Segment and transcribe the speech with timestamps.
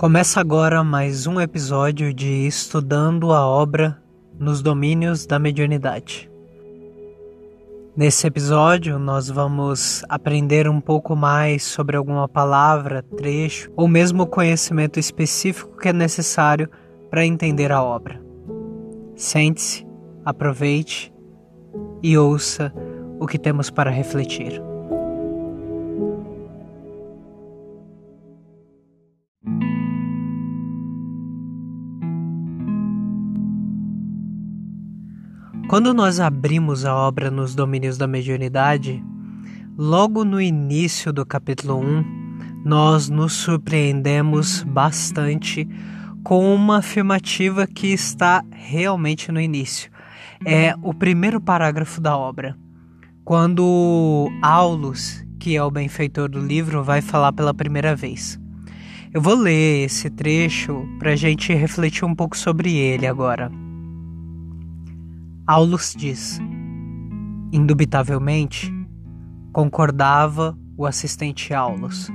[0.00, 4.02] Começa agora mais um episódio de Estudando a Obra
[4.38, 6.30] nos Domínios da Mediunidade.
[7.94, 14.98] Nesse episódio, nós vamos aprender um pouco mais sobre alguma palavra, trecho ou mesmo conhecimento
[14.98, 16.70] específico que é necessário
[17.10, 18.18] para entender a obra.
[19.14, 19.86] Sente-se,
[20.24, 21.12] aproveite
[22.02, 22.72] e ouça
[23.18, 24.69] o que temos para refletir.
[35.70, 39.00] Quando nós abrimos a obra nos domínios da mediunidade,
[39.78, 45.68] logo no início do capítulo 1, nós nos surpreendemos bastante
[46.24, 49.92] com uma afirmativa que está realmente no início.
[50.44, 52.58] É o primeiro parágrafo da obra,
[53.24, 58.40] quando Aulus, que é o benfeitor do livro, vai falar pela primeira vez.
[59.14, 63.59] Eu vou ler esse trecho para a gente refletir um pouco sobre ele agora.
[65.50, 66.38] Aulus diz:
[67.52, 68.72] Indubitavelmente,
[69.52, 72.08] concordava o assistente Aulus.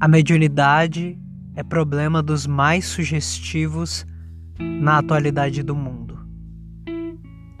[0.00, 1.16] A mediunidade
[1.54, 4.04] é problema dos mais sugestivos
[4.58, 6.18] na atualidade do mundo.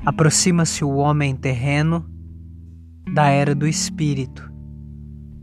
[0.04, 2.04] Aproxima-se o homem terreno
[3.14, 4.52] da era do espírito,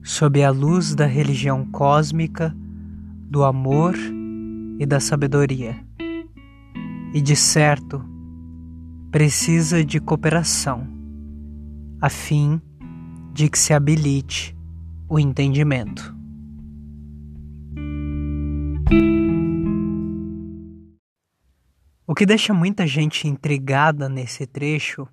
[0.04, 2.54] sob a luz da religião cósmica,
[3.30, 3.96] do amor
[4.78, 5.78] e da sabedoria.
[7.14, 8.11] E de certo,
[9.12, 10.88] precisa de cooperação,
[12.00, 12.62] a fim
[13.34, 14.56] de que se habilite
[15.10, 16.16] o entendimento.
[22.08, 25.06] O que deixa muita gente intrigada nesse trecho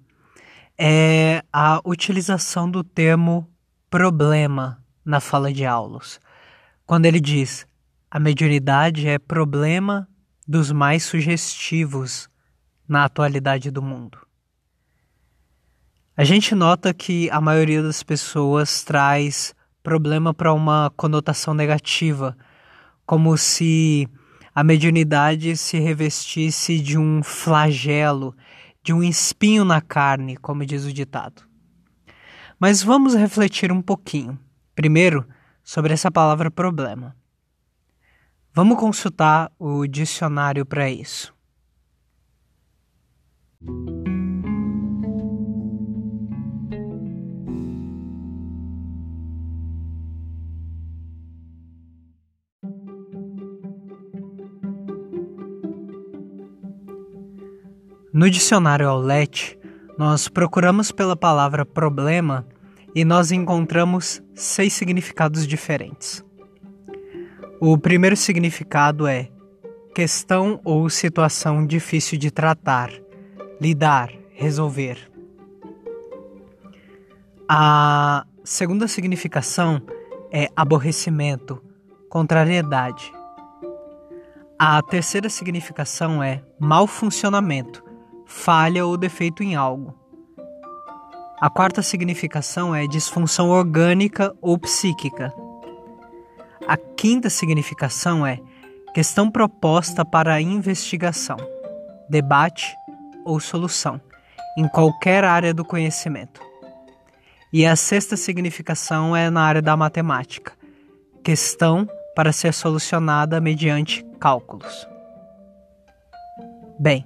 [0.79, 3.51] é a utilização do termo
[3.91, 6.21] problema na fala de Aulos.
[6.87, 7.67] Quando ele diz
[8.09, 10.09] a mediunidade é problema
[10.47, 12.31] dos mais sugestivos
[12.89, 14.19] na atualidade do mundo.
[16.17, 22.37] A gente nota que a maioria das pessoas traz problema para uma conotação negativa,
[23.07, 24.09] como se
[24.53, 28.35] a mediunidade se revestisse de um flagelo,
[28.83, 31.43] de um espinho na carne, como diz o ditado.
[32.59, 34.37] Mas vamos refletir um pouquinho.
[34.75, 35.25] Primeiro,
[35.63, 37.15] sobre essa palavra problema.
[38.53, 41.38] Vamos consultar o dicionário para isso.
[43.61, 43.71] No
[58.31, 59.59] dicionário Aulete,
[59.99, 62.47] nós procuramos pela palavra problema
[62.95, 66.25] e nós encontramos seis significados diferentes.
[67.61, 69.29] O primeiro significado é
[69.95, 72.91] questão ou situação difícil de tratar,
[73.61, 75.11] lidar, resolver.
[77.49, 79.83] A segunda significação
[80.31, 81.63] é aborrecimento,
[82.09, 83.13] contrariedade.
[84.59, 87.83] A terceira significação é mau funcionamento,
[88.27, 89.95] falha ou defeito em algo.
[91.41, 95.33] A quarta significação é disfunção orgânica ou psíquica.
[96.67, 98.41] A quinta significação é
[98.93, 101.37] questão proposta para investigação,
[102.11, 102.77] debate
[103.29, 104.01] ou solução,
[104.57, 106.41] em qualquer área do conhecimento.
[107.53, 110.53] E a sexta significação é na área da matemática,
[111.23, 114.89] questão para ser solucionada mediante cálculos.
[116.79, 117.05] Bem,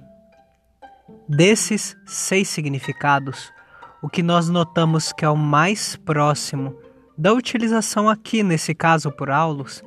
[1.27, 3.51] desses seis significados,
[4.01, 6.77] o que nós notamos que é o mais próximo
[7.17, 9.83] da utilização aqui, nesse caso por aulos,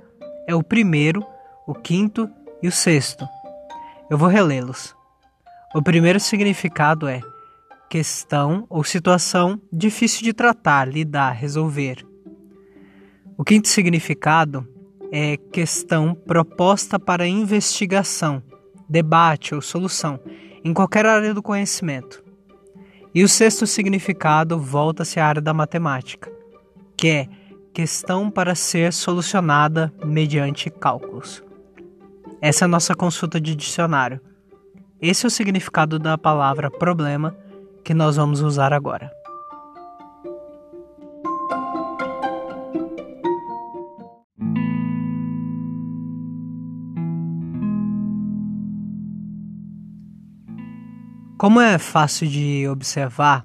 [0.47, 1.27] é o primeiro,
[1.67, 2.31] o quinto
[2.63, 3.27] e o sexto.
[4.11, 4.96] Eu vou relê-los.
[5.77, 7.21] O primeiro significado é
[7.91, 12.03] questão ou situação difícil de tratar, lidar, resolver.
[13.37, 14.67] O quinto significado
[15.13, 18.43] é questão proposta para investigação,
[18.89, 20.19] debate ou solução
[20.65, 22.25] em qualquer área do conhecimento.
[23.15, 26.33] E o sexto significado volta-se à área da matemática,
[26.97, 27.29] que é
[27.75, 31.45] questão para ser solucionada mediante cálculos.
[32.41, 34.23] Essa é a nossa consulta de dicionário.
[35.01, 37.37] Esse é o significado da palavra problema
[37.85, 39.11] que nós vamos usar agora.
[51.37, 53.45] Como é fácil de observar,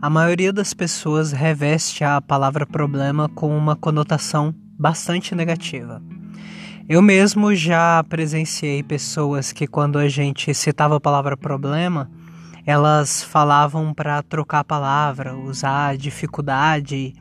[0.00, 6.00] a maioria das pessoas reveste a palavra problema com uma conotação bastante negativa.
[6.88, 12.10] Eu mesmo já presenciei pessoas que, quando a gente citava a palavra problema,
[12.66, 17.14] elas falavam para trocar a palavra, usar dificuldade,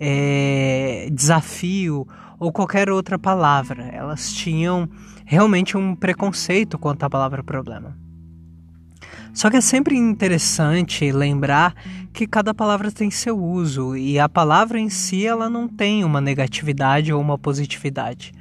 [0.00, 2.06] é, desafio
[2.38, 3.84] ou qualquer outra palavra.
[3.92, 4.88] Elas tinham
[5.26, 7.96] realmente um preconceito quanto à palavra problema.
[9.34, 11.74] Só que é sempre interessante lembrar
[12.12, 16.20] que cada palavra tem seu uso e a palavra em si ela não tem uma
[16.20, 18.32] negatividade ou uma positividade.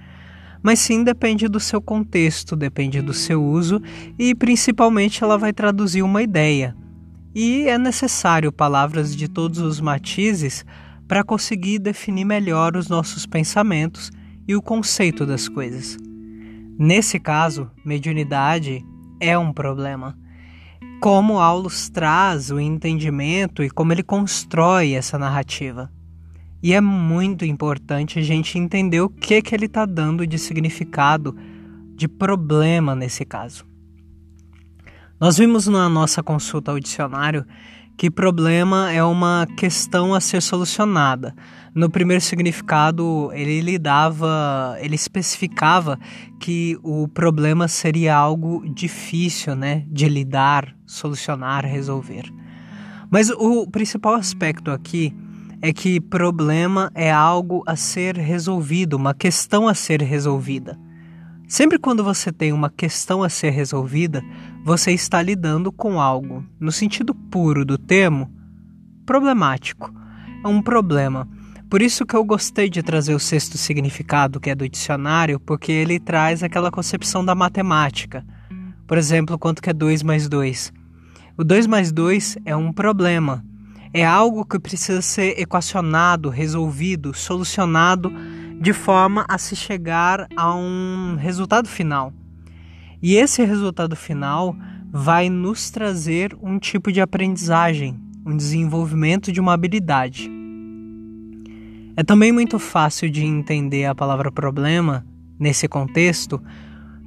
[0.64, 3.82] Mas sim depende do seu contexto, depende do seu uso
[4.18, 6.76] e principalmente ela vai traduzir uma ideia.
[7.36, 10.66] E é necessário palavras de todos os matizes
[11.08, 14.10] para conseguir definir melhor os nossos pensamentos
[14.48, 15.98] e o conceito das coisas.
[16.80, 18.82] Nesse caso, mediunidade
[19.20, 20.18] é um problema
[21.04, 25.92] como Aulus traz o entendimento e como ele constrói essa narrativa.
[26.64, 31.36] E é muito importante a gente entender o que, que ele está dando de significado,
[31.94, 33.66] de problema nesse caso.
[35.20, 37.46] Nós vimos na nossa consulta ao dicionário
[37.98, 41.36] que problema é uma questão a ser solucionada.
[41.76, 46.00] No primeiro significado, ele lidava, ele especificava
[46.40, 52.24] que o problema seria algo difícil, né, de lidar, solucionar, resolver.
[53.12, 55.14] Mas o principal aspecto aqui
[55.66, 60.78] é que problema é algo a ser resolvido, uma questão a ser resolvida.
[61.48, 64.22] Sempre quando você tem uma questão a ser resolvida,
[64.66, 68.30] você está lidando com algo, no sentido puro do termo,
[69.06, 69.90] problemático.
[70.44, 71.30] É um problema.
[71.70, 75.72] Por isso que eu gostei de trazer o sexto significado, que é do dicionário, porque
[75.72, 78.26] ele traz aquela concepção da matemática.
[78.86, 80.74] Por exemplo, quanto que é 2 mais 2?
[81.38, 83.46] O 2 mais 2 é um problema.
[83.94, 88.12] É algo que precisa ser equacionado, resolvido, solucionado
[88.60, 92.12] de forma a se chegar a um resultado final.
[93.02, 94.56] E esse resultado final
[94.92, 100.32] vai nos trazer um tipo de aprendizagem, um desenvolvimento de uma habilidade.
[101.96, 105.06] É também muito fácil de entender a palavra problema
[105.38, 106.42] nesse contexto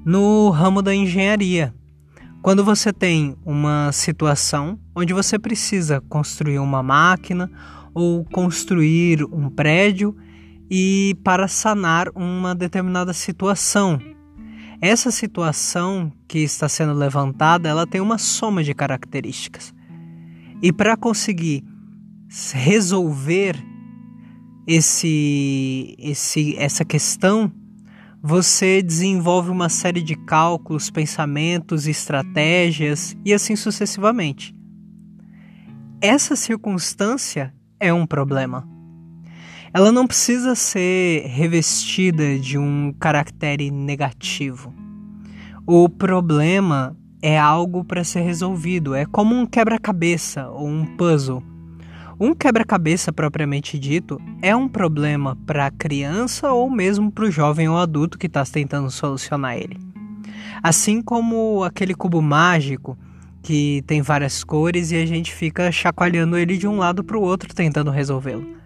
[0.05, 1.75] no ramo da engenharia.
[2.47, 7.51] Quando você tem uma situação onde você precisa construir uma máquina
[7.93, 10.17] ou construir um prédio
[10.71, 14.01] e para sanar uma determinada situação.
[14.81, 19.75] Essa situação que está sendo levantada, ela tem uma soma de características.
[20.63, 21.65] E para conseguir
[22.53, 23.57] resolver
[24.69, 27.51] esse, esse, essa questão,
[28.27, 34.55] você desenvolve uma série de cálculos, pensamentos, estratégias e assim sucessivamente.
[36.01, 38.77] Essa circunstância é um problema
[39.77, 44.75] ela não precisa ser revestida de um caractere negativo.
[45.67, 51.43] O problema é algo para ser resolvido, é como um quebra-cabeça ou um puzzle.
[52.19, 57.69] Um quebra-cabeça propriamente dito é um problema para a criança ou mesmo para o jovem
[57.69, 59.79] ou adulto que está tentando solucionar ele.
[60.63, 62.97] Assim como aquele cubo mágico
[63.43, 67.23] que tem várias cores e a gente fica chacoalhando ele de um lado para o
[67.23, 68.57] outro tentando resolvê-lo.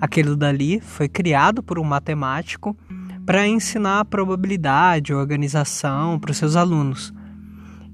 [0.00, 2.74] Aquilo dali foi criado por um matemático
[3.26, 7.12] para ensinar a probabilidade, organização para os seus alunos.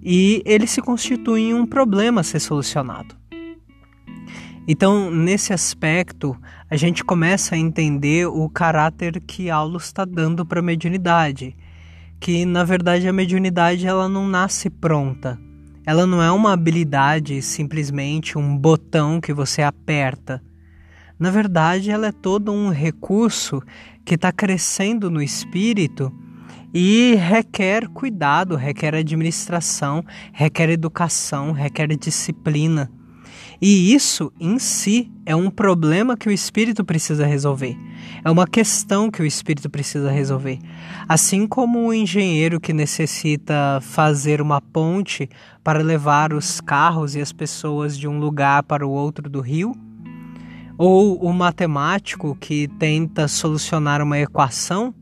[0.00, 3.21] E ele se constitui em um problema a ser solucionado.
[4.66, 6.36] Então, nesse aspecto,
[6.70, 11.56] a gente começa a entender o caráter que Aulus está dando para a mediunidade,
[12.20, 15.38] que na verdade a mediunidade ela não nasce pronta.
[15.84, 20.40] Ela não é uma habilidade simplesmente um botão que você aperta.
[21.18, 23.60] Na verdade, ela é todo um recurso
[24.04, 26.12] que está crescendo no espírito
[26.72, 32.88] e requer cuidado, requer administração, requer educação, requer disciplina.
[33.64, 37.78] E isso em si é um problema que o espírito precisa resolver.
[38.24, 40.58] É uma questão que o espírito precisa resolver.
[41.08, 45.30] Assim como o engenheiro que necessita fazer uma ponte
[45.62, 49.76] para levar os carros e as pessoas de um lugar para o outro do rio,
[50.76, 54.92] ou o matemático que tenta solucionar uma equação,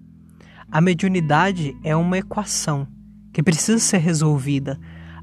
[0.71, 2.87] a mediunidade é uma equação
[3.33, 4.79] que precisa ser resolvida.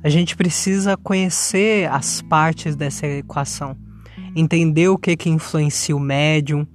[0.07, 3.75] A gente precisa conhecer as partes dessa equação,
[4.33, 6.65] entender o que que influencia o médium,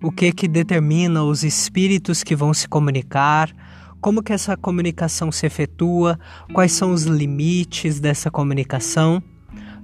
[0.00, 3.50] o que que determina os espíritos que vão se comunicar,
[4.00, 6.16] como que essa comunicação se efetua,
[6.52, 9.20] quais são os limites dessa comunicação.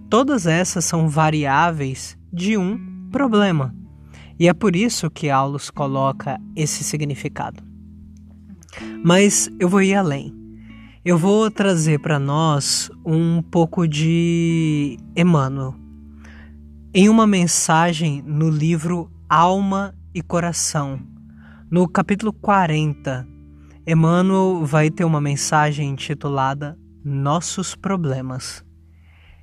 [0.08, 2.78] Todas essas são variáveis de um
[3.10, 3.74] problema.
[4.38, 7.64] E é por isso que Aulus coloca esse significado.
[9.02, 10.41] Mas eu vou ir além.
[11.04, 15.74] Eu vou trazer para nós um pouco de Emmanuel.
[16.94, 21.00] Em uma mensagem no livro Alma e Coração,
[21.68, 23.26] no capítulo 40,
[23.84, 28.64] Emmanuel vai ter uma mensagem intitulada Nossos Problemas.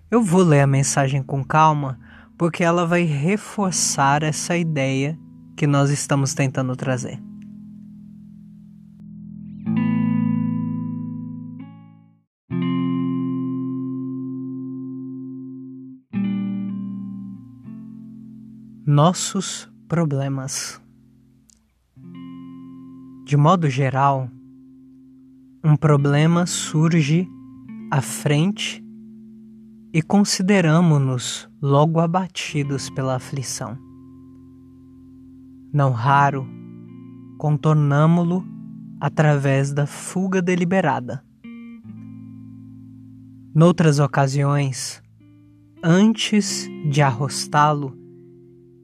[0.10, 2.00] Eu vou ler a mensagem com calma
[2.38, 5.20] porque ela vai reforçar essa ideia
[5.58, 7.20] que nós estamos tentando trazer.
[19.02, 20.82] Nossos problemas.
[23.24, 24.30] De modo geral,
[25.64, 27.26] um problema surge
[27.90, 28.84] à frente
[29.94, 33.78] e consideramos-nos logo abatidos pela aflição.
[35.74, 36.46] Não raro,
[37.38, 38.46] contornamo-lo
[39.00, 41.24] através da fuga deliberada.
[43.56, 45.02] Noutras ocasiões,
[45.82, 47.98] antes de arrostá-lo,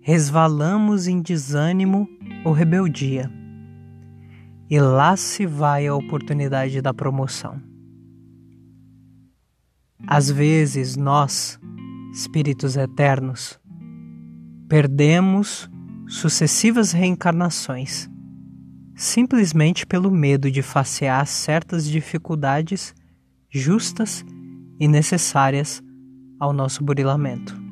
[0.07, 2.07] resvalamos em desânimo
[2.43, 3.27] ou rebeldia
[4.69, 7.59] e lá se vai a oportunidade da promoção.
[10.05, 11.59] Às vezes nós,
[12.13, 13.59] espíritos eternos,
[14.69, 15.67] perdemos
[16.07, 18.07] sucessivas reencarnações
[18.95, 22.93] simplesmente pelo medo de facear certas dificuldades
[23.49, 24.23] justas
[24.79, 25.81] e necessárias
[26.39, 27.64] ao nosso burilamento.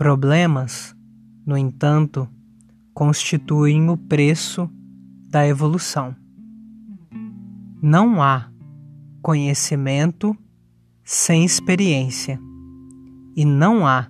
[0.00, 0.96] Problemas,
[1.44, 2.26] no entanto,
[2.94, 4.66] constituem o preço
[5.28, 6.16] da evolução.
[7.82, 8.50] Não há
[9.20, 10.34] conhecimento
[11.04, 12.40] sem experiência,
[13.36, 14.08] e não há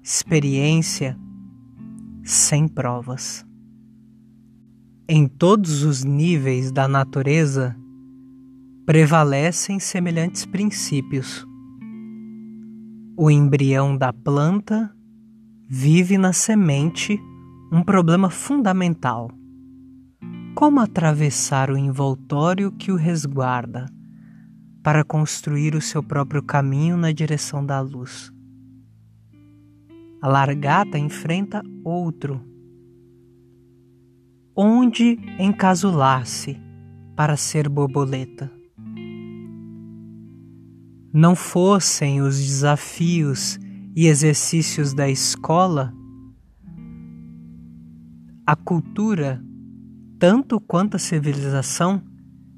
[0.00, 1.18] experiência
[2.22, 3.44] sem provas.
[5.08, 7.76] Em todos os níveis da natureza
[8.86, 11.44] prevalecem semelhantes princípios.
[13.16, 14.94] O embrião da planta
[15.68, 17.18] vive na semente
[17.72, 19.30] um problema fundamental.
[20.54, 23.86] Como atravessar o envoltório que o resguarda
[24.82, 28.30] para construir o seu próprio caminho na direção da luz?
[30.20, 32.40] A largata enfrenta outro.
[34.56, 36.60] Onde encasular-se
[37.16, 38.50] para ser borboleta?
[41.12, 43.58] Não fossem os desafios
[43.94, 45.94] e exercícios da escola
[48.46, 49.42] a cultura,
[50.18, 52.02] tanto quanto a civilização,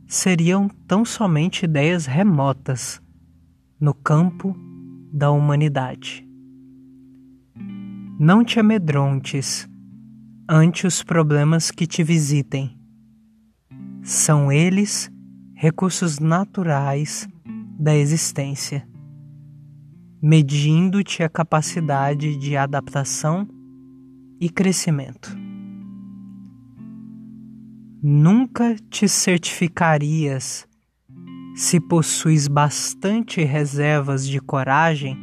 [0.08, 3.00] seriam tão somente ideias remotas
[3.78, 4.56] no campo
[5.12, 6.26] da humanidade.
[8.18, 9.68] Não te amedrontes
[10.48, 12.76] ante os problemas que te visitem.
[14.02, 15.10] São eles
[15.54, 17.28] recursos naturais
[17.78, 18.88] da existência,
[20.26, 23.49] medindo-te a capacidade de adaptação
[24.40, 25.33] e crescimento.
[28.02, 30.66] Nunca te certificarias
[31.54, 35.16] se possuis bastante reservas de coragem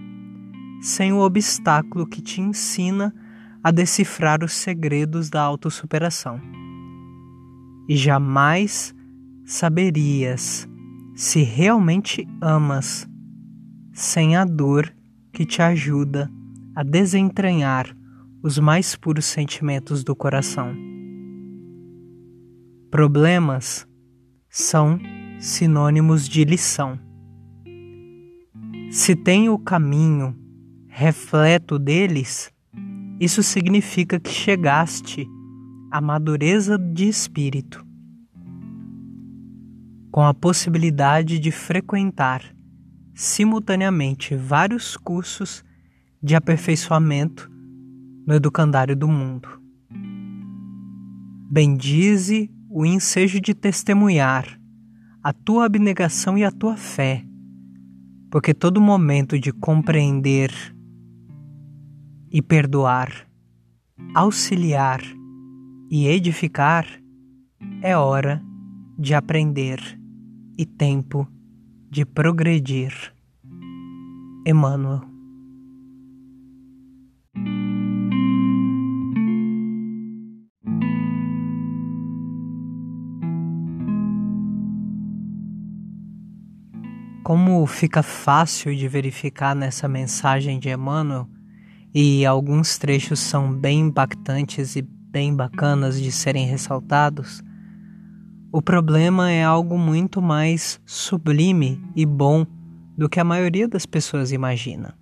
[0.81, 3.13] sem o obstáculo que te ensina
[3.61, 6.39] a decifrar os segredos da autossuperação.
[7.89, 8.95] E jamais
[9.43, 10.65] saberias
[11.13, 13.05] se realmente amas
[13.93, 14.93] sem a dor
[15.31, 16.29] que te ajuda
[16.75, 17.95] a desentranhar
[18.41, 20.75] os mais puros sentimentos do coração.
[22.89, 23.87] Problemas
[24.49, 24.99] são
[25.39, 26.99] sinônimos de lição.
[28.91, 30.35] Se tem o caminho
[30.87, 32.51] refleto deles,
[33.19, 35.27] isso significa que chegaste
[35.91, 37.85] à madureza de espírito,
[40.11, 42.43] com a possibilidade de frequentar
[43.13, 45.63] simultaneamente vários cursos
[46.21, 47.51] de aperfeiçoamento
[48.25, 49.61] no educandário do mundo.
[51.51, 54.59] Bendize o ensejo de testemunhar
[55.21, 57.23] a tua abnegação e a tua fé,
[58.31, 60.51] porque todo momento de compreender
[62.31, 63.27] e perdoar,
[64.15, 65.01] auxiliar
[65.89, 66.87] e edificar
[67.81, 68.41] é hora
[68.97, 69.79] de aprender
[70.57, 71.42] e tempo de
[72.03, 73.13] progredir.
[74.45, 75.13] Emmanuel
[87.23, 91.25] Como fica fácil de verificar nessa mensagem de Emmanuel,
[91.95, 97.41] e alguns trechos são bem impactantes e bem bacanas de serem ressaltados,
[98.53, 102.45] o problema é algo muito mais sublime e bom
[102.95, 104.93] do que a maioria das pessoas imagina.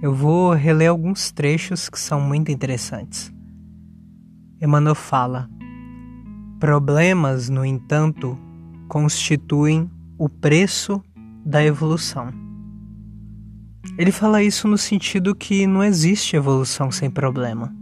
[0.00, 3.34] Eu vou reler alguns trechos que são muito interessantes.
[4.62, 5.50] Emmanuel fala:
[6.60, 8.38] Problemas, no entanto,
[8.86, 11.02] constituem o preço
[11.44, 12.28] da evolução.
[13.98, 17.74] Ele fala isso no sentido que não existe evolução sem problema.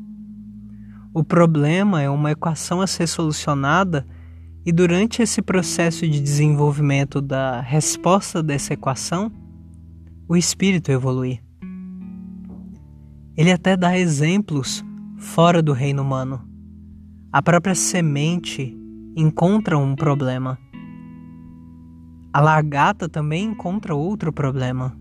[1.12, 4.06] O problema é uma equação a ser solucionada
[4.64, 9.30] e durante esse processo de desenvolvimento da resposta dessa equação,
[10.28, 11.40] o espírito evolui.
[13.36, 14.84] Ele até dá exemplos
[15.18, 16.46] fora do reino humano.
[17.32, 18.76] A própria semente
[19.16, 20.58] encontra um problema.
[22.32, 24.96] A lagarta também encontra outro problema.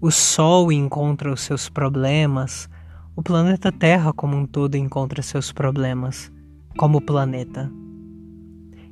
[0.00, 2.68] O Sol encontra os seus problemas.
[3.14, 6.32] O planeta Terra como um todo encontra seus problemas,
[6.76, 7.70] como planeta.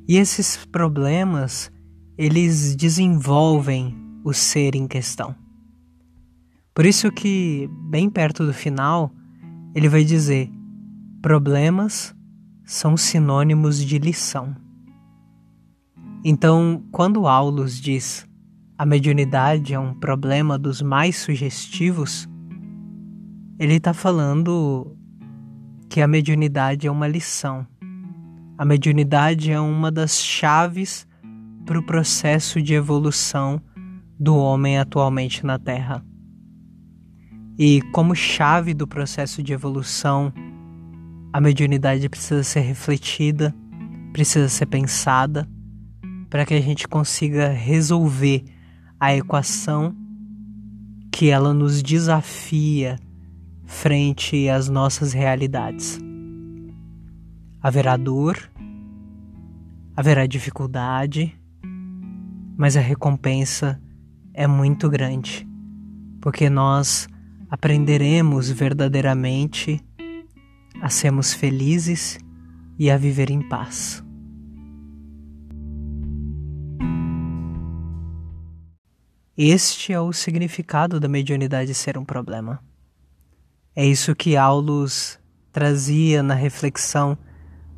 [0.07, 1.69] E esses problemas,
[2.17, 5.35] eles desenvolvem o ser em questão.
[6.73, 9.11] Por isso que, bem perto do final,
[9.75, 10.49] ele vai dizer:
[11.21, 12.15] problemas
[12.63, 14.55] são sinônimos de lição.
[16.23, 18.25] Então, quando Aulus diz
[18.77, 22.29] a mediunidade é um problema dos mais sugestivos,
[23.59, 24.95] ele está falando
[25.89, 27.65] que a mediunidade é uma lição
[28.57, 31.07] a mediunidade é uma das chaves
[31.65, 33.61] para o processo de evolução
[34.19, 36.03] do homem atualmente na Terra.
[37.59, 40.33] E como chave do processo de evolução,
[41.31, 43.53] a mediunidade precisa ser refletida,
[44.11, 45.47] precisa ser pensada,
[46.29, 48.43] para que a gente consiga resolver
[48.99, 49.95] a equação
[51.11, 52.97] que ela nos desafia
[53.65, 55.99] frente às nossas realidades.
[57.61, 58.37] Haverá dor,
[59.95, 61.35] haverá dificuldade,
[62.55, 63.81] mas a recompensa
[64.33, 65.47] é muito grande,
[66.21, 67.07] porque nós
[67.49, 69.83] aprenderemos verdadeiramente
[70.81, 72.19] a sermos felizes
[72.77, 74.03] e a viver em paz.
[79.35, 82.59] Este é o significado da mediunidade ser um problema.
[83.75, 85.19] É isso que Aulus
[85.51, 87.17] trazia na reflexão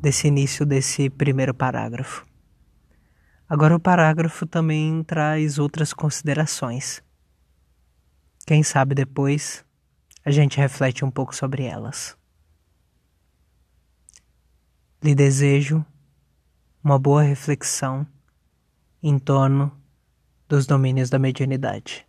[0.00, 2.26] desse início desse primeiro parágrafo.
[3.48, 7.02] Agora, o parágrafo também traz outras considerações.
[8.46, 9.64] Quem sabe depois
[10.24, 12.16] a gente reflete um pouco sobre elas.
[15.02, 15.84] Lhe desejo
[16.82, 18.06] uma boa reflexão
[19.02, 19.72] em torno
[20.48, 22.06] dos domínios da mediunidade.